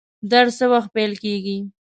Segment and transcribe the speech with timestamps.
[0.31, 1.57] درس څه وخت پیل کیږي؟